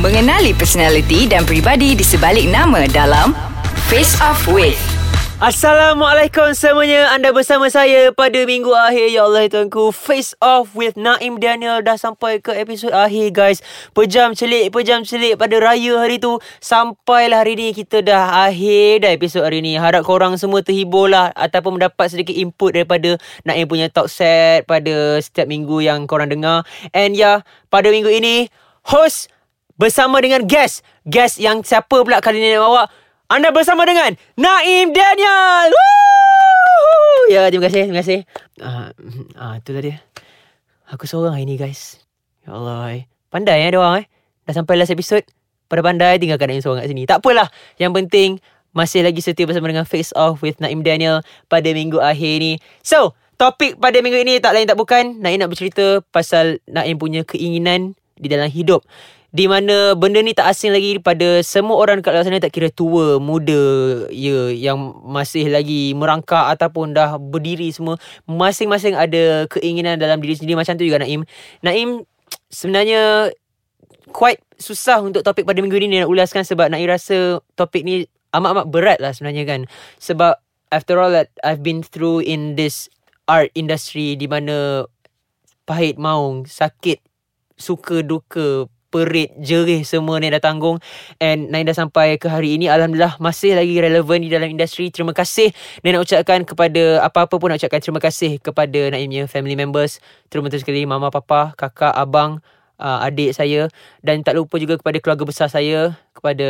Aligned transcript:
Mengenali 0.00 0.56
personaliti 0.56 1.28
dan 1.28 1.44
pribadi 1.44 1.92
di 1.92 2.00
sebalik 2.00 2.48
nama 2.48 2.88
dalam 2.88 3.36
Face 3.84 4.16
Off 4.24 4.48
With. 4.48 4.80
Assalamualaikum 5.44 6.56
semuanya. 6.56 7.12
Anda 7.12 7.36
bersama 7.36 7.68
saya 7.68 8.08
pada 8.08 8.40
minggu 8.48 8.72
akhir. 8.72 9.12
Ya 9.12 9.28
Allah 9.28 9.44
tuanku 9.52 9.92
Face 9.92 10.32
Off 10.40 10.72
with 10.72 10.96
Naim 10.96 11.36
Daniel 11.36 11.84
Dah 11.84 12.00
sampai 12.00 12.40
ke 12.40 12.48
episod 12.56 12.96
akhir 12.96 13.36
guys. 13.36 13.60
Pejam 13.92 14.32
celik 14.32 14.72
Pejam 14.72 15.04
celik 15.04 15.36
pada 15.36 15.60
raya 15.60 16.00
hari 16.00 16.16
tu. 16.16 16.40
Sampailah 16.64 17.44
hari 17.44 17.60
ni 17.60 17.76
Kita 17.76 18.00
dah 18.00 18.48
akhir 18.48 19.04
dah 19.04 19.12
episod 19.12 19.44
hari 19.44 19.60
ni. 19.60 19.76
Harap 19.76 20.08
korang 20.08 20.40
semua 20.40 20.64
terhibur 20.64 21.12
lah 21.12 21.28
Ataupun 21.36 21.76
mendapat 21.76 22.08
sedikit 22.08 22.32
input 22.32 22.72
daripada 22.72 23.20
Naim 23.44 23.68
punya 23.68 23.92
talk 23.92 24.08
set 24.08 24.64
Pada 24.64 25.20
setiap 25.20 25.44
minggu 25.44 25.84
yang 25.84 26.08
korang 26.08 26.32
dengar. 26.32 26.64
And 26.96 27.12
ya 27.12 27.20
yeah, 27.20 27.36
Pada 27.68 27.92
minggu 27.92 28.08
ini 28.08 28.48
Host 28.88 29.28
Bersama 29.80 30.20
dengan 30.20 30.44
guest 30.44 30.84
Guest 31.08 31.40
yang 31.40 31.64
siapa 31.64 32.04
pula 32.04 32.20
kali 32.20 32.36
ni 32.36 32.52
nak 32.52 32.68
bawa 32.68 32.84
anda 33.30 33.54
bersama 33.54 33.86
dengan 33.86 34.18
Naim 34.34 34.90
Daniel. 34.90 35.70
Woo! 35.70 37.30
Ya, 37.30 37.46
terima 37.46 37.70
kasih, 37.70 37.86
terima 37.86 38.02
kasih. 38.02 38.26
Ah, 38.58 38.90
uh, 38.90 39.14
uh, 39.38 39.54
tu 39.62 39.70
tadi. 39.70 39.94
Aku 40.90 41.06
seorang 41.06 41.38
hari 41.38 41.46
ni, 41.46 41.54
guys. 41.54 42.02
Ya 42.42 42.58
Allah, 42.58 42.98
eh. 42.98 43.02
pandai 43.30 43.62
eh, 43.62 43.70
dia 43.70 43.78
eh. 44.02 44.04
Dah 44.50 44.54
sampai 44.58 44.74
last 44.82 44.90
episode. 44.90 45.22
Pada 45.70 45.78
pandai 45.78 46.18
tinggalkan 46.18 46.50
Naim 46.50 46.58
seorang 46.58 46.82
kat 46.82 46.90
sini. 46.90 47.06
Tak 47.06 47.22
apalah. 47.22 47.46
Yang 47.78 48.02
penting 48.02 48.28
masih 48.74 49.06
lagi 49.06 49.22
setia 49.22 49.46
bersama 49.46 49.70
dengan 49.70 49.86
Face 49.86 50.10
Off 50.18 50.42
with 50.42 50.58
Naim 50.58 50.82
Daniel 50.82 51.22
pada 51.46 51.70
minggu 51.70 52.02
akhir 52.02 52.42
ni. 52.42 52.58
So, 52.82 53.14
topik 53.38 53.78
pada 53.78 54.02
minggu 54.02 54.26
ini 54.26 54.42
tak 54.42 54.58
lain 54.58 54.66
tak 54.66 54.74
bukan 54.74 55.22
Naim 55.22 55.38
nak 55.38 55.54
bercerita 55.54 56.02
pasal 56.10 56.58
Naim 56.66 56.98
punya 56.98 57.22
keinginan 57.22 57.94
di 58.18 58.26
dalam 58.26 58.50
hidup 58.50 58.82
di 59.30 59.46
mana 59.46 59.94
benda 59.94 60.18
ni 60.18 60.34
tak 60.34 60.50
asing 60.50 60.74
lagi 60.74 60.98
pada 60.98 61.38
semua 61.46 61.78
orang 61.78 62.02
kat 62.02 62.10
luar 62.10 62.26
sana 62.26 62.42
tak 62.42 62.50
kira 62.50 62.66
tua, 62.70 63.22
muda, 63.22 64.06
ya 64.10 64.50
yang 64.50 64.78
masih 65.06 65.46
lagi 65.46 65.94
merangkak 65.94 66.50
ataupun 66.58 66.90
dah 66.90 67.14
berdiri 67.14 67.70
semua 67.70 67.94
masing-masing 68.26 68.98
ada 68.98 69.46
keinginan 69.46 70.02
dalam 70.02 70.18
diri 70.18 70.34
sendiri 70.34 70.58
macam 70.58 70.74
tu 70.74 70.82
juga 70.82 70.98
Naim. 70.98 71.22
Naim 71.62 72.02
sebenarnya 72.50 73.30
quite 74.10 74.42
susah 74.58 74.98
untuk 74.98 75.22
topik 75.22 75.46
pada 75.46 75.62
minggu 75.62 75.78
ni 75.78 76.02
nak 76.02 76.10
ulaskan 76.10 76.42
sebab 76.42 76.66
Naim 76.66 76.90
rasa 76.90 77.38
topik 77.54 77.86
ni 77.86 78.10
amat-amat 78.34 78.66
berat 78.66 78.98
lah 78.98 79.14
sebenarnya 79.14 79.46
kan. 79.46 79.60
Sebab 80.02 80.42
after 80.74 80.98
all 80.98 81.14
that 81.14 81.30
I've 81.46 81.62
been 81.62 81.86
through 81.86 82.26
in 82.26 82.58
this 82.58 82.90
art 83.30 83.54
industry 83.54 84.18
di 84.18 84.26
mana 84.26 84.90
pahit 85.70 86.02
maung, 86.02 86.50
sakit, 86.50 86.98
suka 87.54 88.02
duka, 88.02 88.66
perit 88.90 89.32
jerih 89.38 89.86
semua 89.86 90.18
ni 90.18 90.28
dah 90.28 90.42
tanggung. 90.42 90.82
And 91.22 91.48
Nain 91.48 91.64
dah 91.64 91.74
sampai 91.74 92.18
ke 92.18 92.26
hari 92.26 92.58
ini 92.58 92.66
Alhamdulillah 92.66 93.16
masih 93.22 93.56
lagi 93.56 93.78
relevan 93.78 94.20
di 94.20 94.28
dalam 94.28 94.50
industri. 94.50 94.90
Terima 94.90 95.14
kasih. 95.14 95.54
Nain 95.80 95.96
nak 95.96 96.04
ucapkan 96.04 96.42
kepada 96.42 97.00
apa-apa 97.06 97.38
pun 97.38 97.54
nak 97.54 97.62
ucapkan 97.62 97.80
terima 97.80 98.02
kasih 98.02 98.42
kepada 98.42 98.90
Naimnya 98.92 99.30
family 99.30 99.54
members. 99.54 100.02
Terima 100.28 100.50
kasih 100.50 100.66
sekali 100.66 100.82
mama 100.84 101.08
papa 101.08 101.54
kakak 101.54 101.94
abang 101.94 102.42
uh, 102.82 102.98
adik 103.06 103.30
saya. 103.36 103.70
Dan 104.02 104.26
tak 104.26 104.34
lupa 104.34 104.58
juga 104.58 104.80
kepada 104.80 104.98
keluarga 104.98 105.24
besar 105.28 105.46
saya 105.46 105.94
kepada 106.16 106.48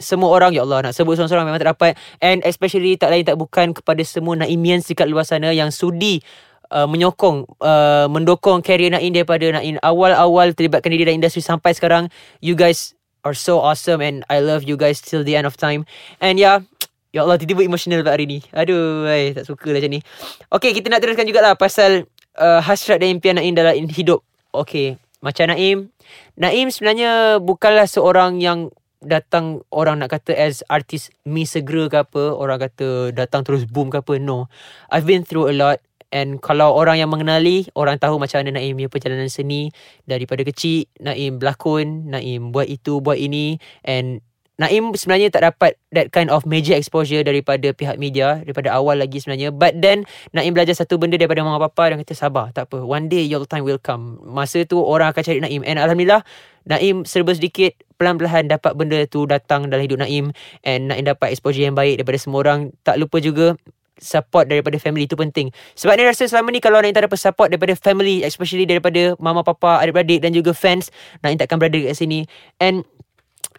semua 0.00 0.32
orang. 0.32 0.56
Ya 0.56 0.64
Allah 0.64 0.88
nak 0.88 0.96
sebut 0.96 1.18
seorang-seorang 1.18 1.46
memang 1.50 1.60
tak 1.60 1.70
dapat. 1.76 1.92
And 2.22 2.40
especially 2.46 2.96
tak 2.96 3.12
lain 3.12 3.26
tak 3.26 3.36
bukan 3.36 3.76
kepada 3.76 4.00
semua 4.06 4.38
Naimians 4.40 4.88
dekat 4.88 5.10
luar 5.10 5.28
sana 5.28 5.52
yang 5.52 5.68
sudi 5.68 6.24
uh, 6.70 6.88
menyokong 6.88 7.44
uh, 7.60 8.06
mendukung 8.08 8.64
karier 8.64 8.92
Nain 8.92 9.12
daripada 9.12 9.60
Nain 9.60 9.76
awal-awal 9.82 10.56
terlibatkan 10.56 10.92
diri 10.94 11.08
dalam 11.08 11.20
industri 11.20 11.44
sampai 11.44 11.76
sekarang 11.76 12.08
you 12.40 12.56
guys 12.56 12.94
are 13.24 13.34
so 13.36 13.58
awesome 13.58 14.04
and 14.04 14.22
I 14.28 14.44
love 14.44 14.62
you 14.68 14.76
guys 14.76 15.00
till 15.00 15.24
the 15.24 15.34
end 15.34 15.48
of 15.48 15.56
time. 15.56 15.84
And 16.20 16.38
yeah 16.38 16.64
Ya 17.14 17.22
Allah 17.22 17.38
tiba-tiba 17.38 17.62
emotional 17.62 18.02
pada 18.02 18.18
hari 18.18 18.26
ni. 18.26 18.38
Aduh 18.50 19.06
ay, 19.06 19.38
Tak 19.38 19.46
suka 19.46 19.70
lah 19.70 19.78
macam 19.78 19.92
ni. 19.94 20.00
Okay 20.50 20.74
kita 20.74 20.90
nak 20.90 20.98
teruskan 20.98 21.22
jugalah 21.30 21.54
Pasal 21.54 22.10
uh, 22.34 22.58
Hasrat 22.58 22.98
dan 22.98 23.14
impian 23.14 23.38
Naim 23.38 23.54
dalam 23.54 23.86
hidup. 23.86 24.26
Okay 24.50 24.98
Macam 25.22 25.46
Naim 25.46 25.94
Naim 26.34 26.74
sebenarnya 26.74 27.38
Bukanlah 27.38 27.86
seorang 27.86 28.42
yang 28.42 28.74
Datang 28.98 29.62
Orang 29.70 30.02
nak 30.02 30.10
kata 30.10 30.34
As 30.34 30.66
artis 30.66 31.14
Mi 31.22 31.46
segera 31.46 31.86
ke 31.86 32.02
apa 32.02 32.34
Orang 32.34 32.58
kata 32.58 33.14
Datang 33.14 33.46
terus 33.46 33.62
boom 33.62 33.94
ke 33.94 34.02
apa. 34.02 34.18
No 34.18 34.50
I've 34.90 35.06
been 35.06 35.22
through 35.22 35.46
a 35.46 35.54
lot 35.54 35.78
And 36.14 36.38
kalau 36.38 36.70
orang 36.78 37.02
yang 37.02 37.10
mengenali 37.10 37.66
Orang 37.74 37.98
tahu 37.98 38.22
macam 38.22 38.38
mana 38.46 38.62
Naim 38.62 38.78
punya 38.78 38.86
perjalanan 38.86 39.26
seni. 39.26 39.74
Daripada 40.06 40.46
kecil 40.46 40.86
Naim 41.02 41.42
berlakon 41.42 42.06
Naim 42.06 42.54
buat 42.54 42.70
itu 42.70 43.02
Buat 43.02 43.18
ini. 43.18 43.58
And 43.82 44.22
Naim 44.54 44.94
sebenarnya 44.94 45.34
tak 45.34 45.42
dapat 45.42 45.74
That 45.90 46.14
kind 46.14 46.30
of 46.30 46.46
major 46.46 46.78
exposure 46.78 47.26
Daripada 47.26 47.74
pihak 47.74 47.98
media 47.98 48.38
Daripada 48.46 48.70
awal 48.70 49.02
lagi 49.02 49.18
sebenarnya. 49.18 49.50
But 49.50 49.82
then 49.82 50.06
Naim 50.30 50.54
belajar 50.54 50.78
satu 50.78 51.02
benda 51.02 51.18
Daripada 51.18 51.42
mama 51.42 51.58
papa 51.58 51.90
Dan 51.90 51.98
kata 52.06 52.14
sabar 52.14 52.54
Tak 52.54 52.70
apa. 52.70 52.86
One 52.86 53.10
day 53.10 53.26
your 53.26 53.42
time 53.50 53.66
will 53.66 53.82
come. 53.82 54.22
Masa 54.22 54.62
tu 54.62 54.78
orang 54.78 55.10
akan 55.10 55.22
cari 55.26 55.42
Naim. 55.42 55.66
And 55.66 55.82
Alhamdulillah 55.82 56.22
Naim 56.70 57.02
serba 57.02 57.34
sedikit 57.34 57.74
Pelan-pelan 57.98 58.46
dapat 58.46 58.78
benda 58.78 59.02
tu 59.10 59.26
Datang 59.26 59.66
dalam 59.66 59.82
hidup 59.82 59.98
Naim. 59.98 60.30
And 60.62 60.94
Naim 60.94 61.10
dapat 61.10 61.34
exposure 61.34 61.66
yang 61.66 61.74
baik 61.74 61.98
Daripada 61.98 62.22
semua 62.22 62.46
orang. 62.46 62.70
Tak 62.86 63.02
lupa 63.02 63.18
juga 63.18 63.58
support 63.98 64.50
daripada 64.50 64.76
family 64.80 65.06
itu 65.06 65.14
penting. 65.14 65.50
Sebab 65.78 65.94
ni 65.94 66.02
rasa 66.06 66.26
selama 66.26 66.50
ni 66.50 66.58
kalau 66.58 66.82
nak 66.82 66.94
tak 66.94 67.06
dapat 67.06 67.20
support 67.20 67.48
daripada 67.50 67.74
family, 67.78 68.26
especially 68.26 68.66
daripada 68.66 69.14
mama, 69.22 69.46
papa, 69.46 69.78
adik-beradik 69.82 70.22
dan 70.22 70.34
juga 70.34 70.50
fans, 70.50 70.90
nak 71.22 71.38
takkan 71.38 71.58
berada 71.62 71.78
kat 71.78 71.94
sini. 71.94 72.26
And 72.58 72.82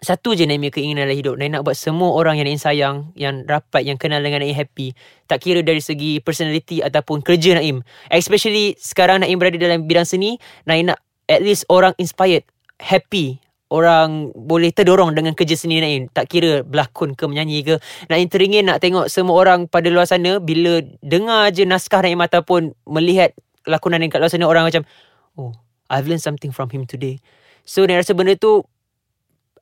satu 0.04 0.36
je 0.36 0.44
Naim 0.44 0.60
keinginan 0.68 1.08
dalam 1.08 1.16
hidup. 1.16 1.34
Naim 1.40 1.56
nak 1.56 1.64
buat 1.64 1.76
semua 1.76 2.12
orang 2.12 2.36
yang 2.36 2.46
Naim 2.48 2.60
sayang, 2.60 2.96
yang 3.16 3.48
rapat, 3.48 3.80
yang 3.88 3.96
kenal 3.96 4.20
dengan 4.20 4.44
Naim 4.44 4.52
happy. 4.52 4.92
Tak 5.24 5.40
kira 5.40 5.64
dari 5.64 5.80
segi 5.80 6.20
personality 6.20 6.84
ataupun 6.84 7.24
kerja 7.24 7.56
Naim. 7.56 7.80
Especially 8.12 8.76
sekarang 8.76 9.24
Naim 9.24 9.40
berada 9.40 9.56
dalam 9.56 9.88
bidang 9.88 10.04
seni, 10.04 10.36
Naim 10.68 10.92
nak 10.92 11.00
at 11.32 11.40
least 11.40 11.64
orang 11.72 11.96
inspired, 11.96 12.44
happy, 12.76 13.40
orang 13.72 14.30
boleh 14.34 14.70
terdorong 14.70 15.14
dengan 15.14 15.34
kerja 15.34 15.58
seni 15.58 15.82
Naim? 15.82 16.06
Tak 16.10 16.30
kira 16.30 16.62
berlakon 16.62 17.18
ke 17.18 17.24
menyanyi 17.26 17.66
ke? 17.66 17.74
Naim 18.06 18.30
teringin 18.30 18.70
nak 18.70 18.78
tengok 18.78 19.10
semua 19.10 19.34
orang 19.36 19.66
pada 19.66 19.90
luar 19.90 20.06
sana 20.06 20.38
bila 20.38 20.82
dengar 21.02 21.50
je 21.50 21.66
naskah 21.66 22.02
Naim 22.02 22.22
ataupun 22.22 22.74
melihat 22.86 23.34
lakonan 23.66 23.98
Naim 23.98 24.10
kat 24.10 24.22
luar 24.22 24.30
sana 24.30 24.46
orang 24.46 24.66
macam 24.66 24.86
oh 25.34 25.54
I've 25.90 26.06
learned 26.06 26.22
something 26.22 26.50
from 26.54 26.70
him 26.70 26.86
today. 26.86 27.18
So 27.66 27.82
Naim 27.86 27.98
rasa 27.98 28.14
benda 28.14 28.38
tu 28.38 28.62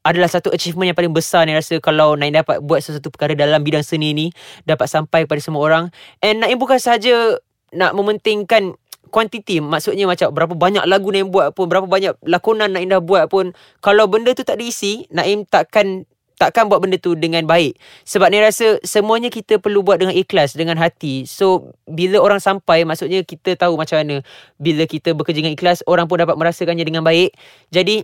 adalah 0.05 0.29
satu 0.29 0.53
achievement 0.53 0.93
yang 0.93 0.99
paling 0.99 1.17
besar 1.17 1.49
Naim 1.49 1.57
rasa 1.57 1.81
kalau 1.81 2.13
Naim 2.13 2.37
dapat 2.37 2.61
buat 2.61 2.85
sesuatu 2.85 3.09
perkara 3.09 3.33
dalam 3.33 3.65
bidang 3.65 3.85
seni 3.85 4.13
ni 4.13 4.27
dapat 4.69 4.85
sampai 4.89 5.25
kepada 5.25 5.41
semua 5.41 5.65
orang. 5.65 5.85
And 6.21 6.45
Naim 6.45 6.61
bukan 6.61 6.77
sahaja 6.77 7.41
nak 7.75 7.97
mementingkan 7.99 8.79
kuantiti 9.13 9.61
maksudnya 9.61 10.09
macam 10.09 10.33
berapa 10.33 10.55
banyak 10.55 10.85
lagu 10.89 11.09
Naim 11.13 11.29
buat 11.33 11.53
pun 11.53 11.69
berapa 11.69 11.87
banyak 11.89 12.19
lakonan 12.25 12.73
Naim 12.73 12.91
dah 12.91 13.01
buat 13.01 13.29
pun 13.29 13.53
kalau 13.81 14.09
benda 14.09 14.33
tu 14.33 14.45
tak 14.45 14.61
diisi 14.61 15.07
Naim 15.13 15.45
takkan 15.49 16.09
takkan 16.35 16.67
buat 16.67 16.83
benda 16.83 16.99
tu 16.99 17.15
dengan 17.15 17.47
baik. 17.47 17.79
Sebab 18.05 18.27
ni 18.29 18.43
rasa 18.43 18.83
semuanya 18.83 19.31
kita 19.31 19.63
perlu 19.63 19.87
buat 19.87 20.03
dengan 20.03 20.19
ikhlas 20.19 20.59
dengan 20.59 20.77
hati. 20.77 21.25
So 21.31 21.73
bila 21.87 22.19
orang 22.21 22.43
sampai 22.43 22.83
maksudnya 22.83 23.23
kita 23.23 23.55
tahu 23.55 23.79
macam 23.79 24.03
mana 24.03 24.21
bila 24.59 24.85
kita 24.85 25.15
bekerja 25.15 25.41
dengan 25.41 25.55
ikhlas 25.55 25.87
orang 25.87 26.11
pun 26.11 26.19
dapat 26.21 26.35
merasakannya 26.35 26.85
dengan 26.85 27.07
baik. 27.07 27.33
Jadi 27.71 28.03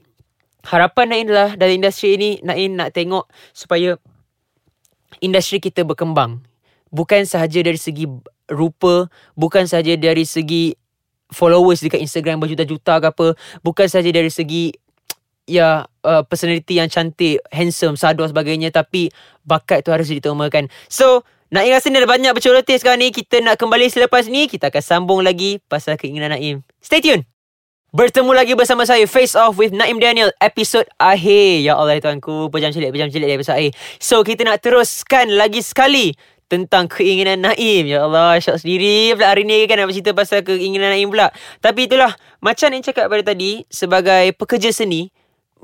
harapan 0.64 1.06
Naim 1.10 1.24
adalah 1.26 1.50
dalam 1.58 1.74
industri 1.82 2.14
ini 2.16 2.30
Naim 2.46 2.78
nak 2.78 2.94
tengok 2.94 3.26
supaya 3.50 3.98
industri 5.18 5.58
kita 5.58 5.82
berkembang. 5.82 6.46
Bukan 6.90 7.22
sahaja 7.26 7.62
dari 7.62 7.78
segi 7.78 8.06
rupa 8.50 9.06
bukan 9.38 9.64
sahaja 9.70 9.94
dari 9.94 10.26
segi 10.26 10.74
followers 11.30 11.82
dekat 11.82 12.02
Instagram 12.02 12.42
berjuta-juta 12.42 13.00
ke 13.00 13.06
apa 13.10 13.26
bukan 13.62 13.86
saja 13.86 14.10
dari 14.10 14.30
segi 14.30 14.74
ya 15.50 15.82
uh, 16.06 16.22
personality 16.22 16.78
yang 16.78 16.86
cantik 16.86 17.42
handsome 17.50 17.98
sadu 17.98 18.22
sebagainya 18.22 18.70
tapi 18.70 19.10
bakat 19.42 19.82
tu 19.82 19.90
harus 19.90 20.06
diutamakan. 20.06 20.70
So 20.86 21.26
nak 21.50 21.66
ingat 21.66 21.82
sini 21.82 21.98
ada 21.98 22.06
banyak 22.06 22.30
berceloteh 22.30 22.78
sekarang 22.78 23.02
ni. 23.02 23.10
Kita 23.10 23.42
nak 23.42 23.58
kembali 23.58 23.90
selepas 23.90 24.30
ni 24.30 24.46
kita 24.46 24.70
akan 24.70 24.82
sambung 24.82 25.20
lagi 25.26 25.58
pasal 25.66 25.98
keinginan 25.98 26.30
Naim. 26.30 26.62
Stay 26.78 27.02
tune 27.02 27.26
Bertemu 27.90 28.30
lagi 28.30 28.54
bersama 28.54 28.86
saya 28.86 29.02
Face 29.10 29.34
Off 29.34 29.58
with 29.58 29.74
Naim 29.74 29.98
Daniel 29.98 30.30
Episod 30.38 30.86
akhir. 30.94 31.66
Ya 31.66 31.74
Allah 31.74 31.98
tuanku 31.98 32.46
Pejam 32.54 32.70
celik 32.70 32.94
Pejam 32.94 33.10
celik 33.10 33.26
dari 33.26 33.34
episod 33.34 33.58
akhir. 33.58 33.74
So 33.98 34.22
kita 34.22 34.46
nak 34.46 34.62
teruskan 34.62 35.34
lagi 35.34 35.58
sekali 35.58 36.14
tentang 36.50 36.90
keinginan 36.90 37.46
Naim. 37.46 37.86
Ya 37.86 38.02
Allah, 38.02 38.42
syak 38.42 38.58
sendiri 38.58 39.14
pula 39.14 39.30
hari 39.30 39.46
ni 39.46 39.70
kan 39.70 39.78
nak 39.78 39.94
bercerita 39.94 40.10
pasal 40.10 40.42
keinginan 40.42 40.90
Naim 40.90 41.06
pula. 41.06 41.30
Tapi 41.62 41.86
itulah, 41.86 42.10
macam 42.42 42.74
yang 42.74 42.82
cakap 42.82 43.06
pada 43.06 43.22
tadi, 43.22 43.62
sebagai 43.70 44.34
pekerja 44.34 44.74
seni, 44.74 45.14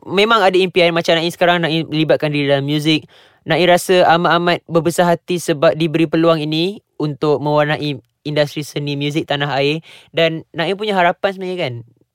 memang 0.06 0.46
ada 0.46 0.54
impian 0.54 0.94
macam 0.94 1.18
Naim 1.18 1.34
sekarang 1.34 1.66
nak 1.66 1.74
libatkan 1.90 2.30
diri 2.30 2.46
dalam 2.46 2.62
muzik. 2.62 3.10
Naim 3.42 3.66
rasa 3.66 4.06
amat-amat 4.14 4.62
berbesar 4.70 5.10
hati 5.10 5.42
sebab 5.42 5.74
diberi 5.74 6.06
peluang 6.06 6.38
ini 6.38 6.78
untuk 7.02 7.42
mewarnai 7.42 7.98
industri 8.22 8.62
seni 8.62 8.94
muzik 8.94 9.26
tanah 9.26 9.58
air. 9.58 9.82
Dan 10.14 10.46
Naim 10.54 10.78
punya 10.78 10.94
harapan 10.94 11.34
sebenarnya 11.34 11.58
kan, 11.58 11.72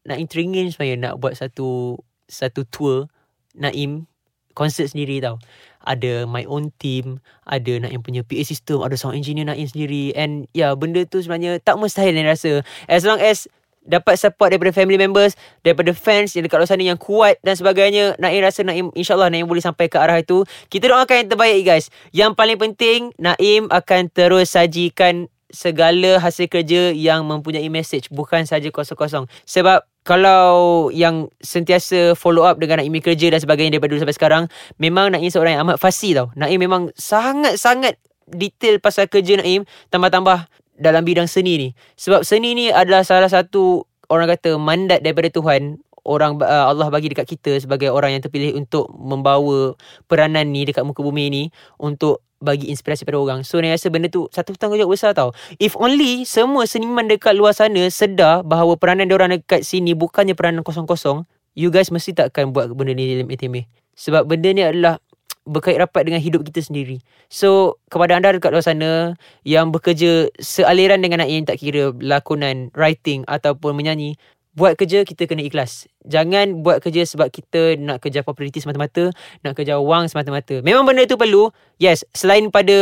Naim 0.07 0.25
teringin 0.31 0.71
sebenarnya 0.71 1.11
nak 1.11 1.13
buat 1.19 1.35
satu 1.35 1.99
satu 2.31 2.63
tour 2.71 3.11
Naim 3.51 4.07
Concert 4.53 4.91
sendiri 4.91 5.23
tau. 5.23 5.39
Ada 5.81 6.29
my 6.29 6.45
own 6.45 6.69
team 6.77 7.21
Ada 7.45 7.81
Naim 7.81 8.05
punya 8.05 8.21
PA 8.21 8.43
system 8.45 8.85
Ada 8.85 8.95
sound 8.97 9.17
engineer 9.17 9.49
Naim 9.49 9.65
sendiri. 9.65 10.13
And 10.13 10.45
ya 10.53 10.69
yeah, 10.69 10.71
benda 10.77 11.01
tu 11.09 11.21
sebenarnya 11.21 11.57
Tak 11.61 11.81
mustahil 11.81 12.13
Naim 12.13 12.29
rasa 12.29 12.61
As 12.85 13.01
long 13.01 13.17
as 13.17 13.49
Dapat 13.81 14.13
support 14.13 14.53
daripada 14.53 14.69
family 14.69 15.01
members 15.01 15.33
Daripada 15.65 15.89
fans 15.97 16.37
yang 16.37 16.45
dekat 16.45 16.61
luar 16.61 16.69
sana 16.69 16.85
yang 16.85 17.01
kuat 17.01 17.41
Dan 17.41 17.57
sebagainya 17.57 18.13
Naim 18.21 18.45
rasa 18.45 18.61
Naim 18.61 18.93
InsyaAllah 18.93 19.33
Naim 19.33 19.49
boleh 19.49 19.63
sampai 19.65 19.89
ke 19.89 19.97
arah 19.97 20.21
itu 20.21 20.45
Kita 20.69 20.85
doakan 20.85 21.25
yang 21.25 21.29
terbaik 21.33 21.61
guys. 21.65 21.89
Yang 22.13 22.37
paling 22.37 22.61
penting 22.61 22.99
Naim 23.17 23.65
akan 23.73 24.13
terus 24.13 24.53
sajikan 24.53 25.30
segala 25.51 26.17
hasil 26.17 26.47
kerja 26.47 26.91
yang 26.95 27.27
mempunyai 27.27 27.67
message 27.67 28.07
bukan 28.11 28.47
saja 28.47 28.67
kosong-kosong. 28.71 29.27
Sebab 29.45 29.85
kalau 30.01 30.89
yang 30.89 31.29
sentiasa 31.43 32.17
follow 32.17 32.47
up 32.47 32.57
dengan 32.57 32.81
Naim 32.81 32.97
kerja 32.97 33.29
dan 33.29 33.37
sebagainya 33.37 33.77
daripada 33.77 33.93
dulu 33.93 34.01
sampai 34.01 34.17
sekarang 34.17 34.43
memang 34.81 35.13
Naim 35.13 35.29
seorang 35.29 35.59
yang 35.59 35.63
amat 35.69 35.77
fasi 35.77 36.17
tau. 36.17 36.33
Naim 36.33 36.57
memang 36.57 36.89
sangat-sangat 36.97 38.01
detail 38.31 38.81
pasal 38.81 39.05
kerja 39.05 39.37
Naim 39.37 39.67
tambah-tambah 39.93 40.49
dalam 40.81 41.05
bidang 41.05 41.29
seni 41.29 41.53
ni. 41.61 41.69
Sebab 41.99 42.25
seni 42.25 42.57
ni 42.57 42.65
adalah 42.73 43.05
salah 43.05 43.29
satu 43.29 43.85
orang 44.09 44.27
kata 44.33 44.57
mandat 44.57 45.05
daripada 45.05 45.29
Tuhan 45.29 45.77
orang 46.01 46.41
uh, 46.41 46.65
Allah 46.73 46.89
bagi 46.89 47.13
dekat 47.13 47.29
kita 47.29 47.61
sebagai 47.61 47.93
orang 47.93 48.17
yang 48.17 48.21
terpilih 48.25 48.57
untuk 48.57 48.89
membawa 48.89 49.77
peranan 50.09 50.49
ni 50.49 50.65
dekat 50.65 50.81
muka 50.81 51.05
bumi 51.05 51.29
ni 51.29 51.43
untuk 51.77 52.25
bagi 52.41 52.67
inspirasi 52.73 53.05
pada 53.05 53.21
orang. 53.21 53.45
So, 53.45 53.61
saya 53.61 53.77
rasa 53.77 53.87
benda 53.93 54.09
tu 54.09 54.25
satu 54.33 54.57
tanggungjawab 54.57 54.91
besar 54.91 55.13
tau. 55.13 55.31
If 55.61 55.77
only 55.77 56.25
semua 56.25 56.65
seniman 56.65 57.07
dekat 57.07 57.37
luar 57.37 57.53
sana 57.53 57.87
sedar 57.93 58.41
bahawa 58.41 58.75
peranan 58.75 59.07
orang 59.13 59.37
dekat 59.39 59.61
sini 59.61 59.93
bukannya 59.93 60.33
peranan 60.33 60.65
kosong-kosong, 60.65 61.23
you 61.53 61.69
guys 61.69 61.93
mesti 61.93 62.17
tak 62.17 62.33
akan 62.33 62.51
buat 62.51 62.73
benda 62.73 62.97
ni 62.97 63.15
dalam 63.15 63.29
ATM. 63.29 63.69
Sebab 63.95 64.25
benda 64.25 64.49
ni 64.51 64.65
adalah 64.65 64.97
berkait 65.45 65.77
rapat 65.77 66.05
dengan 66.05 66.21
hidup 66.21 66.45
kita 66.45 66.61
sendiri. 66.61 67.01
So, 67.29 67.77
kepada 67.89 68.13
anda 68.17 68.33
dekat 68.33 68.53
luar 68.53 68.65
sana 68.65 69.17
yang 69.41 69.73
bekerja 69.73 70.29
sealiran 70.37 71.01
dengan 71.01 71.25
nak 71.25 71.29
yang 71.29 71.45
tak 71.49 71.57
kira 71.57 71.93
lakonan, 71.97 72.69
writing 72.77 73.25
ataupun 73.25 73.73
menyanyi, 73.73 74.17
Buat 74.51 74.75
kerja 74.75 75.07
kita 75.07 75.31
kena 75.31 75.47
ikhlas. 75.47 75.87
Jangan 76.03 76.59
buat 76.59 76.83
kerja 76.83 77.07
sebab 77.07 77.31
kita 77.31 77.79
nak 77.79 78.03
kerja 78.03 78.19
populariti 78.19 78.59
semata-mata 78.59 79.07
Nak 79.47 79.53
kerja 79.55 79.79
wang 79.79 80.11
semata-mata. 80.11 80.59
Memang 80.59 80.83
benda 80.83 81.07
itu 81.07 81.15
perlu 81.15 81.55
Yes, 81.79 82.03
selain 82.11 82.51
pada 82.51 82.75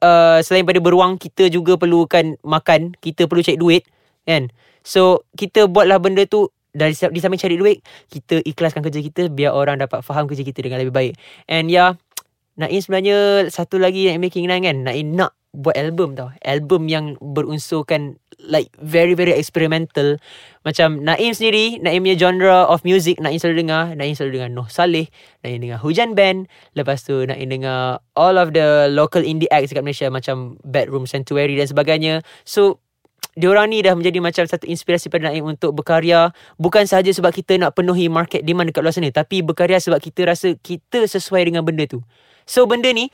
uh, 0.00 0.38
Selain 0.40 0.64
pada 0.64 0.80
beruang 0.80 1.20
Kita 1.20 1.52
juga 1.52 1.76
perlukan 1.76 2.40
makan. 2.40 2.96
Kita 3.04 3.28
perlu 3.28 3.44
cari 3.44 3.60
duit 3.60 3.82
Kan? 4.24 4.48
So, 4.80 5.28
kita 5.36 5.68
buatlah 5.68 6.00
benda 6.00 6.24
tu 6.24 6.48
dari 6.72 6.96
di 6.96 7.20
samping 7.20 7.40
cari 7.40 7.60
duit 7.60 7.84
Kita 8.08 8.40
ikhlaskan 8.40 8.80
kerja 8.80 9.04
kita 9.04 9.22
Biar 9.28 9.52
orang 9.52 9.84
dapat 9.84 10.00
faham 10.00 10.24
kerja 10.24 10.40
kita 10.40 10.64
dengan 10.64 10.80
lebih 10.80 10.96
baik. 10.96 11.12
And 11.52 11.68
yeah 11.68 12.00
Naim 12.56 12.80
sebenarnya 12.80 13.50
Satu 13.52 13.76
lagi 13.76 14.08
yang 14.08 14.24
making 14.24 14.48
kan? 14.48 14.88
Naim 14.88 15.12
nak 15.12 15.36
buat 15.54 15.78
album 15.78 16.18
tau. 16.18 16.34
Album 16.42 16.90
yang 16.90 17.14
berunsurkan 17.22 18.18
like 18.46 18.70
very 18.80 19.16
very 19.16 19.32
experimental. 19.34 20.20
Macam 20.64 21.04
Naim 21.04 21.36
sendiri 21.36 21.76
Naim 21.84 22.08
punya 22.08 22.16
genre 22.16 22.64
of 22.72 22.80
music 22.88 23.20
Naim 23.20 23.36
selalu 23.36 23.68
dengar 23.68 23.92
Naim 23.92 24.16
selalu 24.16 24.40
dengar 24.40 24.48
Noh 24.48 24.64
Saleh 24.72 25.12
Naim 25.44 25.60
dengar 25.60 25.76
Hujan 25.84 26.16
Band 26.16 26.48
lepas 26.72 27.04
tu 27.04 27.28
Naim 27.28 27.52
dengar 27.52 28.00
all 28.16 28.40
of 28.40 28.56
the 28.56 28.88
local 28.88 29.20
indie 29.20 29.50
acts 29.52 29.68
dekat 29.68 29.84
Malaysia 29.84 30.08
macam 30.08 30.56
Bedroom 30.64 31.04
Sanctuary 31.04 31.60
dan 31.60 31.68
sebagainya. 31.68 32.24
So 32.48 32.80
Diorang 33.34 33.74
ni 33.74 33.82
dah 33.82 33.98
menjadi 33.98 34.22
macam 34.22 34.46
satu 34.46 34.62
inspirasi 34.70 35.10
pada 35.10 35.26
Naim 35.26 35.42
untuk 35.42 35.74
berkarya 35.74 36.30
Bukan 36.54 36.86
sahaja 36.86 37.10
sebab 37.10 37.34
kita 37.34 37.58
nak 37.58 37.74
penuhi 37.74 38.06
market 38.06 38.46
demand 38.46 38.70
dekat 38.70 38.86
luar 38.86 38.94
sana 38.94 39.10
Tapi 39.10 39.42
berkarya 39.42 39.82
sebab 39.82 39.98
kita 39.98 40.22
rasa 40.30 40.54
kita 40.54 41.02
sesuai 41.02 41.50
dengan 41.50 41.66
benda 41.66 41.82
tu. 41.90 41.98
So 42.46 42.62
benda 42.70 42.88
ni 42.94 43.10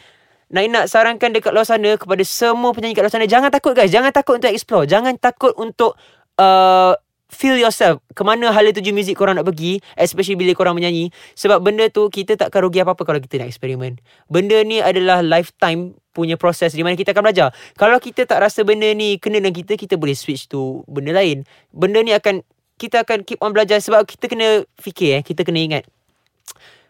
Naik 0.50 0.68
nak 0.74 0.84
sarankan 0.90 1.30
dekat 1.30 1.54
luar 1.54 1.62
sana 1.62 1.94
kepada 1.94 2.26
semua 2.26 2.74
penyanyi 2.74 2.98
kat 2.98 3.06
luar 3.06 3.14
sana 3.14 3.26
jangan 3.30 3.54
takut 3.54 3.70
guys. 3.70 3.94
Jangan 3.94 4.10
takut 4.10 4.42
untuk 4.42 4.50
explore. 4.50 4.82
Jangan 4.82 5.14
takut 5.14 5.54
untuk 5.54 5.94
uh, 6.42 6.98
feel 7.30 7.54
yourself. 7.54 8.02
Ke 8.18 8.26
mana 8.26 8.50
hala 8.50 8.74
tuju 8.74 8.90
muzik 8.90 9.14
korang 9.14 9.38
nak 9.38 9.46
pergi 9.46 9.78
especially 9.94 10.34
bila 10.34 10.50
korang 10.58 10.74
menyanyi. 10.74 11.14
Sebab 11.38 11.62
benda 11.62 11.86
tu 11.86 12.10
kita 12.10 12.34
tak 12.34 12.50
akan 12.50 12.66
rugi 12.66 12.82
apa-apa 12.82 13.02
kalau 13.06 13.22
kita 13.22 13.38
nak 13.38 13.46
eksperimen 13.46 14.02
benda 14.26 14.58
ni 14.66 14.82
adalah 14.82 15.22
lifetime 15.22 15.94
punya 16.10 16.34
proses 16.34 16.74
di 16.74 16.82
mana 16.82 16.98
kita 16.98 17.14
akan 17.14 17.30
belajar. 17.30 17.54
Kalau 17.78 18.02
kita 18.02 18.26
tak 18.26 18.42
rasa 18.42 18.66
benda 18.66 18.90
ni 18.90 19.22
kena 19.22 19.38
dengan 19.38 19.54
kita 19.54 19.78
kita 19.78 19.94
boleh 19.94 20.18
switch 20.18 20.50
tu 20.50 20.82
benda 20.90 21.14
lain. 21.14 21.46
Benda 21.70 22.02
ni 22.02 22.10
akan 22.10 22.42
kita 22.74 23.06
akan 23.06 23.22
keep 23.22 23.38
on 23.38 23.54
belajar 23.54 23.78
sebab 23.78 24.02
kita 24.02 24.26
kena 24.26 24.66
fikir 24.82 25.20
eh. 25.20 25.22
Kita 25.22 25.46
kena 25.46 25.62
ingat 25.62 25.86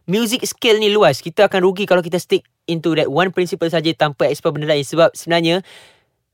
music 0.08 0.44
skill 0.49 0.79
ni 0.79 0.93
luas 0.93 1.20
kita 1.20 1.49
akan 1.50 1.61
rugi 1.64 1.85
kalau 1.85 2.00
kita 2.00 2.17
stick 2.17 2.47
into 2.70 2.94
that 2.94 3.11
one 3.11 3.35
principle 3.35 3.69
saja 3.69 3.91
tanpa 3.93 4.31
explore 4.31 4.55
benda 4.55 4.70
lain 4.70 4.87
sebab 4.87 5.12
sebenarnya 5.12 5.64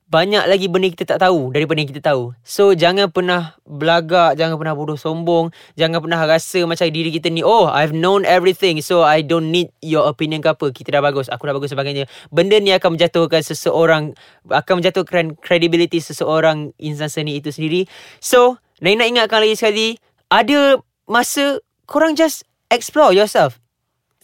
banyak 0.07 0.47
lagi 0.47 0.71
benda 0.71 0.87
kita 0.87 1.03
tak 1.03 1.19
tahu 1.19 1.51
daripada 1.51 1.83
yang 1.83 1.91
kita 1.91 1.99
tahu. 1.99 2.31
So 2.47 2.79
jangan 2.79 3.11
pernah 3.11 3.59
belagak, 3.67 4.39
jangan 4.39 4.55
pernah 4.55 4.79
bodoh 4.79 4.95
sombong, 4.95 5.51
jangan 5.75 5.99
pernah 5.99 6.23
rasa 6.23 6.63
macam 6.63 6.87
diri 6.95 7.11
kita 7.11 7.27
ni 7.27 7.43
oh 7.43 7.67
I've 7.67 7.91
known 7.91 8.23
everything 8.23 8.79
so 8.87 9.03
I 9.03 9.27
don't 9.27 9.51
need 9.51 9.75
your 9.83 10.07
opinion 10.07 10.47
ke 10.47 10.55
apa. 10.55 10.71
Kita 10.71 10.95
dah 10.95 11.03
bagus, 11.03 11.27
aku 11.27 11.51
dah 11.51 11.55
bagus 11.59 11.75
sebagainya. 11.75 12.07
Benda 12.31 12.55
ni 12.63 12.71
akan 12.71 12.95
menjatuhkan 12.95 13.43
seseorang 13.43 14.15
akan 14.47 14.75
menjatuhkan 14.79 15.35
credibility 15.43 15.99
seseorang 15.99 16.71
insan 16.79 17.11
seni 17.11 17.43
itu 17.43 17.51
sendiri. 17.51 17.91
So, 18.23 18.63
nak 18.79 19.11
ingatkan 19.11 19.43
lagi 19.43 19.59
sekali, 19.59 19.99
ada 20.31 20.79
masa 21.11 21.59
korang 21.91 22.15
just 22.15 22.47
explore 22.71 23.15
yourself. 23.15 23.61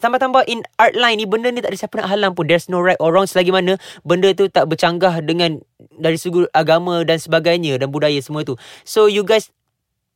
Tambah-tambah 0.02 0.50
in 0.50 0.66
art 0.82 0.98
line 0.98 1.22
ni 1.22 1.26
benda 1.30 1.46
ni 1.54 1.62
tak 1.62 1.70
ada 1.70 1.78
siapa 1.78 2.02
nak 2.02 2.10
halang 2.10 2.34
pun. 2.34 2.50
There's 2.50 2.66
no 2.66 2.82
right 2.82 2.98
or 2.98 3.14
wrong 3.14 3.30
selagi 3.30 3.54
mana 3.54 3.78
benda 4.02 4.34
tu 4.34 4.50
tak 4.50 4.66
bercanggah 4.66 5.22
dengan 5.22 5.62
dari 5.94 6.18
segi 6.18 6.42
agama 6.50 7.06
dan 7.06 7.22
sebagainya 7.22 7.78
dan 7.78 7.94
budaya 7.94 8.18
semua 8.18 8.42
tu. 8.42 8.58
So 8.82 9.06
you 9.06 9.22
guys 9.22 9.54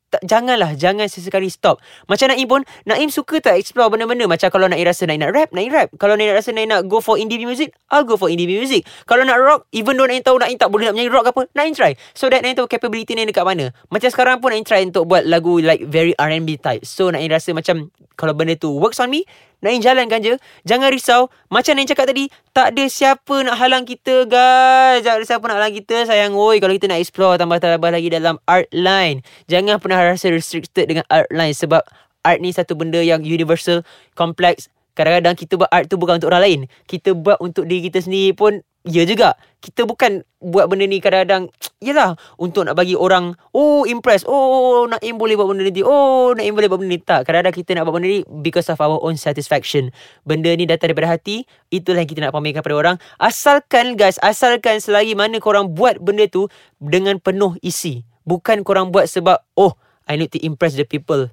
tak, 0.07 0.23
janganlah 0.23 0.79
jangan 0.79 1.11
sesekali 1.11 1.51
stop. 1.51 1.83
Macam 2.07 2.31
Naim 2.31 2.47
pun 2.47 2.63
Naim 2.87 3.11
suka 3.11 3.43
tak 3.43 3.59
explore 3.59 3.91
benda-benda? 3.91 4.31
Macam 4.31 4.49
kalau 4.55 4.71
Naim 4.71 4.87
rasa 4.87 5.03
Naim 5.11 5.19
nak 5.19 5.35
rap 5.35 5.51
Naim 5.51 5.71
rap. 5.75 5.91
Kalau 5.99 6.15
Naim 6.15 6.31
rasa 6.31 6.55
Naim 6.55 6.71
nak 6.71 6.87
go 6.87 7.03
for 7.03 7.19
indie 7.19 7.43
music 7.43 7.75
I'll 7.91 8.07
go 8.07 8.15
for 8.15 8.31
indie 8.31 8.47
music. 8.47 8.87
Kalau 9.11 9.27
nak 9.27 9.39
rock 9.43 9.61
even 9.75 9.99
though 9.99 10.07
Naim 10.07 10.23
tahu 10.23 10.39
Naim 10.39 10.55
tak 10.55 10.71
boleh 10.71 10.91
nak 10.91 10.95
menyanyi 10.95 11.11
rock 11.11 11.27
apa 11.27 11.51
Naim 11.59 11.75
try. 11.75 11.99
So 12.15 12.31
that 12.31 12.47
Naim 12.47 12.55
tahu 12.55 12.71
capability 12.71 13.19
Naim 13.19 13.27
dekat 13.27 13.43
mana. 13.43 13.75
Macam 13.91 14.07
sekarang 14.07 14.39
pun 14.39 14.55
Naim 14.55 14.63
try 14.63 14.87
untuk 14.87 15.11
buat 15.11 15.27
lagu 15.27 15.59
like 15.59 15.83
very 15.91 16.15
R&B 16.15 16.63
type. 16.63 16.87
So 16.87 17.11
Naim 17.11 17.27
rasa 17.27 17.51
macam 17.51 17.91
kalau 18.15 18.33
benda 18.33 18.55
tu 18.55 18.71
works 18.79 19.03
on 19.03 19.11
me 19.11 19.27
Naim 19.65 19.81
jalankan 19.81 20.21
je. 20.21 20.35
Jangan 20.69 20.93
risau. 20.93 21.33
Macam 21.49 21.73
Naim 21.75 21.89
cakap 21.89 22.13
tadi 22.13 22.29
Tak 22.53 22.77
ada 22.77 22.85
siapa 22.93 23.35
nak 23.43 23.57
halang 23.57 23.89
kita 23.89 24.29
guys. 24.29 25.01
Tak 25.03 25.21
ada 25.21 25.25
siapa 25.25 25.45
nak 25.49 25.57
halang 25.59 25.75
kita 25.75 26.05
Sayang. 26.05 26.37
Oi 26.37 26.61
Kalau 26.61 26.75
kita 26.77 26.87
nak 26.93 27.01
explore 27.01 27.41
Tambah-tambah 27.41 27.91
lagi 27.91 28.09
dalam 28.13 28.37
art 28.45 28.69
line. 28.71 29.25
Jangan 29.49 29.81
pernah 29.81 30.03
rasa 30.05 30.29
restricted 30.29 30.93
dengan 30.93 31.05
art 31.09 31.33
line 31.33 31.57
Sebab 31.57 31.83
art 32.27 32.39
ni 32.43 32.51
satu 32.53 32.77
benda 32.77 33.01
yang 33.01 33.25
universal 33.25 33.87
Complex 34.19 34.69
Kadang-kadang 34.97 35.37
kita 35.37 35.61
buat 35.61 35.69
art 35.69 35.93
tu 35.93 36.01
bukan 36.01 36.17
untuk 36.17 36.33
orang 36.33 36.43
lain. 36.43 36.61
Kita 36.89 37.13
buat 37.13 37.37
untuk 37.45 37.69
diri 37.69 37.93
kita 37.93 38.01
sendiri 38.01 38.33
pun 38.33 38.65
Ya 38.87 39.03
juga. 39.03 39.35
Kita 39.59 39.83
bukan 39.83 40.23
buat 40.39 40.71
benda 40.71 40.87
ni 40.87 41.03
kadang-kadang 41.03 41.51
Yelah 41.83 42.15
Untuk 42.39 42.71
nak 42.71 42.79
bagi 42.79 42.95
orang 42.95 43.35
Oh 43.51 43.83
impress. 43.83 44.23
Oh 44.23 44.87
Naim 44.87 45.19
boleh 45.19 45.35
buat 45.35 45.51
benda 45.51 45.67
ni. 45.67 45.83
Oh 45.83 46.31
Naim 46.39 46.55
boleh 46.55 46.71
buat 46.71 46.79
benda 46.79 46.95
ni. 46.95 47.03
Tak 47.03 47.27
kadang-kadang 47.27 47.55
kita 47.59 47.75
nak 47.75 47.91
buat 47.91 47.99
benda 47.99 48.07
ni 48.07 48.23
Because 48.47 48.71
of 48.71 48.79
our 48.79 49.03
own 49.03 49.19
satisfaction. 49.19 49.91
Benda 50.23 50.55
ni 50.55 50.71
datang 50.71 50.95
daripada 50.95 51.19
hati 51.19 51.51
Itulah 51.75 52.07
yang 52.07 52.11
kita 52.15 52.21
nak 52.23 52.33
pamerkan 52.33 52.63
pada 52.63 52.79
orang. 52.79 52.97
Asalkan 53.19 53.99
guys 53.99 54.23
Asalkan 54.23 54.79
selagi 54.79 55.19
mana 55.19 55.43
korang 55.43 55.75
buat 55.75 55.99
benda 55.99 56.31
tu 56.31 56.47
Dengan 56.79 57.19
penuh 57.19 57.59
isi. 57.67 58.07
Bukan 58.23 58.63
korang 58.63 58.95
buat 58.95 59.11
sebab 59.11 59.43
Oh 59.59 59.75
I 60.07 60.15
need 60.15 60.31
to 60.31 60.39
impress 60.47 60.79
the 60.79 60.87
people 60.87 61.27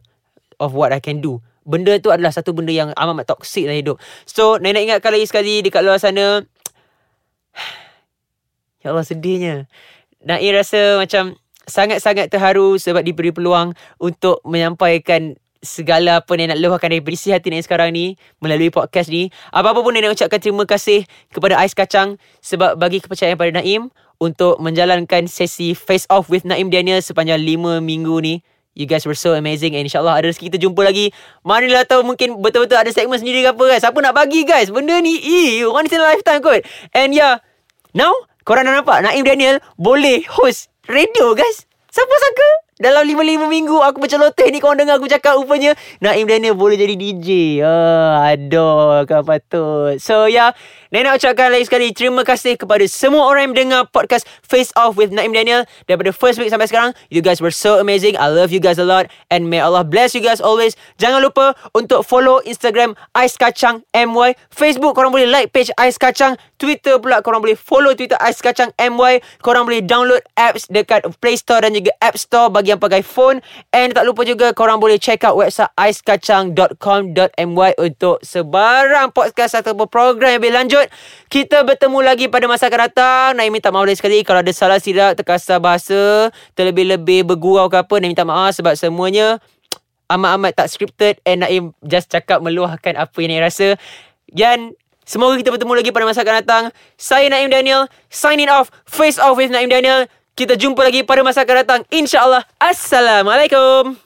Of 0.58 0.74
what 0.74 0.89
I 0.89 0.98
can 0.98 1.22
do 1.22 1.46
Benda 1.63 1.96
tu 2.00 2.12
adalah 2.12 2.32
satu 2.32 2.51
benda 2.51 2.72
yang 2.72 2.91
amat 2.96 3.25
toxic 3.27 3.67
dalam 3.67 3.79
hidup 3.79 3.98
So 4.27 4.60
nak 4.60 4.75
ingatkan 4.75 5.15
lagi 5.15 5.27
sekali 5.27 5.63
Dekat 5.63 5.82
luar 5.84 6.00
sana 6.00 6.43
Ya 8.84 8.91
Allah 8.91 9.08
sedihnya. 9.08 9.72
Naim 10.24 10.51
rasa 10.51 11.00
macam 11.00 11.39
sangat-sangat 11.63 12.27
terharu 12.27 12.75
sebab 12.75 13.00
diberi 13.00 13.32
peluang 13.32 13.72
untuk 13.96 14.43
menyampaikan 14.43 15.39
segala 15.63 16.20
apa 16.20 16.36
nak 16.36 16.60
luahkan 16.60 16.91
dari 16.91 17.00
berisi 17.00 17.32
hati 17.32 17.48
Naim 17.48 17.63
sekarang 17.63 17.96
ni 17.96 18.20
melalui 18.43 18.67
podcast 18.67 19.08
ni. 19.08 19.32
Apa-apa 19.55 19.79
pun 19.79 19.96
nak 19.96 20.12
ucapkan 20.12 20.39
terima 20.43 20.67
kasih 20.67 21.08
kepada 21.32 21.55
Ais 21.55 21.72
Kacang 21.72 22.20
sebab 22.43 22.75
bagi 22.75 23.00
kepercayaan 23.00 23.39
pada 23.39 23.63
Naim 23.63 23.88
untuk 24.20 24.60
menjalankan 24.60 25.32
sesi 25.32 25.72
Face 25.72 26.03
Off 26.12 26.27
with 26.27 26.43
Naim 26.43 26.67
Daniel 26.67 27.00
sepanjang 27.00 27.39
5 27.39 27.79
minggu 27.79 28.15
ni. 28.20 28.36
You 28.74 28.89
guys 28.89 29.06
were 29.06 29.18
so 29.18 29.38
amazing 29.38 29.77
And 29.77 29.86
insyaAllah 29.86 30.18
ada 30.18 30.34
rezeki. 30.34 30.50
Kita 30.50 30.58
jumpa 30.58 30.82
lagi. 30.82 31.13
Marilah 31.46 31.86
tahu 31.86 32.01
mungkin 32.01 32.42
betul-betul 32.42 32.77
ada 32.77 32.89
segmen 32.89 33.22
sendiri 33.22 33.46
ke 33.46 33.53
apa 33.53 33.63
kan. 33.77 33.80
Siapa 33.89 33.98
nak 34.01 34.18
bagi 34.18 34.42
guys? 34.46 34.74
Benda 34.74 34.98
ni 34.98 35.22
Eh 35.22 35.65
once 35.70 35.94
in 35.94 36.01
a 36.01 36.06
lifetime 36.10 36.42
kot. 36.42 36.65
And 36.94 37.13
yeah 37.13 37.42
Now 37.94 38.13
Korang 38.44 38.68
dah 38.68 38.75
nampak. 38.82 39.06
Naim 39.06 39.24
Daniel 39.24 39.62
Boleh 39.77 40.25
host 40.27 40.74
radio 40.89 41.38
guys. 41.38 41.70
Siapa 41.94 42.12
sangka 42.18 42.62
dalam 42.82 43.06
lima-lima 43.06 43.46
minggu 43.46 43.77
aku 43.86 44.01
berceloteh 44.01 44.50
ni 44.50 44.58
korang 44.58 44.82
dengar 44.82 44.98
aku 44.98 45.06
cakap 45.06 45.38
rupanya 45.38 45.77
Naim 46.01 46.25
Daniel 46.25 46.58
boleh 46.58 46.74
jadi 46.74 46.98
DJ. 46.98 47.62
Ah, 47.62 48.34
aduh, 48.34 49.06
kau 49.06 49.22
patut. 49.22 50.01
So, 50.01 50.25
ya. 50.25 50.50
Yeah, 50.50 50.51
Nenek 50.94 51.10
nak 51.10 51.18
ucapkan 51.25 51.50
lagi 51.50 51.65
sekali 51.65 51.89
terima 51.89 52.22
kasih 52.22 52.53
kepada 52.53 52.86
semua 52.86 53.25
orang 53.25 53.50
yang 53.50 53.53
mendengar 53.58 53.89
podcast 53.89 54.30
Face 54.46 54.70
Off 54.77 54.94
with 54.94 55.10
Naim 55.10 55.34
Daniel 55.34 55.65
daripada 55.89 56.13
first 56.13 56.38
week 56.38 56.53
sampai 56.53 56.70
sekarang. 56.70 56.94
You 57.10 57.25
guys 57.25 57.42
were 57.42 57.50
so 57.50 57.82
amazing. 57.82 58.13
I 58.13 58.30
love 58.30 58.53
you 58.53 58.62
guys 58.62 58.77
a 58.77 58.86
lot 58.86 59.10
and 59.34 59.50
may 59.50 59.58
Allah 59.58 59.82
bless 59.82 60.13
you 60.13 60.22
guys 60.22 60.38
always. 60.38 60.77
Jangan 61.01 61.25
lupa 61.25 61.58
untuk 61.74 62.06
follow 62.06 62.46
Instagram 62.46 62.94
Ais 63.18 63.34
Kacang 63.42 63.82
MY, 63.89 64.38
Facebook 64.53 64.94
korang 64.94 65.10
boleh 65.10 65.25
like 65.25 65.50
page 65.50 65.74
Ais 65.82 65.98
Kacang, 65.98 66.38
Twitter 66.62 67.01
pula 67.01 67.25
korang 67.25 67.42
boleh 67.42 67.58
follow 67.58 67.98
Twitter 67.98 68.22
Ais 68.22 68.38
Kacang 68.38 68.70
MY. 68.77 69.18
Korang 69.42 69.65
boleh 69.65 69.82
download 69.82 70.22
apps 70.38 70.70
dekat 70.70 71.10
Play 71.18 71.42
Store 71.42 71.65
dan 71.65 71.74
juga 71.74 71.89
App 72.06 72.22
Store 72.22 72.53
bagi 72.63 72.72
yang 72.72 72.79
pakai 72.79 73.03
phone. 73.03 73.43
And 73.75 73.91
tak 73.91 74.08
lupa 74.08 74.24
juga 74.24 74.55
korang 74.55 74.79
boleh 74.79 74.96
check 74.96 75.27
out 75.27 75.36
website 75.36 75.67
aiskacang.com.my 75.75 77.72
untuk 77.75 78.24
sebarang 78.24 79.12
podcast 79.12 79.60
ataupun 79.60 79.91
program 79.91 80.32
yang 80.32 80.39
lebih 80.39 80.55
lanjut. 80.55 80.88
Kita 81.27 81.67
bertemu 81.67 82.00
lagi 82.00 82.25
pada 82.32 82.48
masa 82.48 82.72
akan 82.72 82.82
datang. 82.88 83.29
Naim 83.36 83.51
minta 83.51 83.67
maaf 83.67 83.84
lagi 83.84 84.00
sekali 84.00 84.24
Kalau 84.24 84.46
ada 84.46 84.53
salah 84.53 84.77
silap 84.77 85.17
Terkasar 85.17 85.58
bahasa 85.58 86.29
Terlebih-lebih 86.53 87.25
bergurau 87.25 87.65
ke 87.67 87.82
apa 87.82 87.96
Naim 87.98 88.13
minta 88.13 88.22
maaf 88.22 88.53
Sebab 88.53 88.77
semuanya 88.77 89.41
Amat-amat 90.13 90.53
tak 90.53 90.70
scripted 90.70 91.17
And 91.25 91.41
Naim 91.41 91.74
just 91.82 92.13
cakap 92.13 92.46
Meluahkan 92.46 92.93
apa 92.93 93.17
yang 93.20 93.34
Naim 93.34 93.43
rasa. 93.50 93.75
Dan 94.29 94.77
Semoga 95.03 95.36
kita 95.36 95.51
bertemu 95.51 95.74
lagi 95.75 95.91
pada 95.91 96.08
masa 96.08 96.24
akan 96.24 96.36
datang. 96.39 96.63
Saya 96.96 97.27
Naim 97.27 97.51
Daniel 97.51 97.91
Signing 98.08 98.48
off. 98.48 98.72
Face 98.88 99.20
off 99.20 99.36
with 99.36 99.51
Naim 99.51 99.67
Daniel 99.67 100.08
Kita 100.34 100.58
jumpa 100.58 100.82
lagi 100.82 101.06
pada 101.06 101.22
masa 101.22 101.46
akan 101.46 101.56
datang. 101.62 101.82
InsyaAllah 101.94 102.42
Assalamualaikum 102.58 104.04